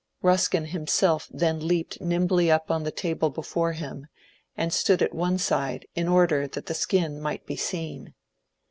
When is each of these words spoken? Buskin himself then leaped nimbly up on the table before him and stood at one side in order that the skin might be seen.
Buskin 0.23 0.65
himself 0.65 1.29
then 1.31 1.67
leaped 1.67 2.01
nimbly 2.01 2.49
up 2.49 2.71
on 2.71 2.81
the 2.81 2.89
table 2.91 3.29
before 3.29 3.73
him 3.73 4.07
and 4.57 4.73
stood 4.73 5.03
at 5.03 5.13
one 5.13 5.37
side 5.37 5.85
in 5.93 6.07
order 6.07 6.47
that 6.47 6.65
the 6.65 6.73
skin 6.73 7.21
might 7.21 7.45
be 7.45 7.55
seen. 7.55 8.15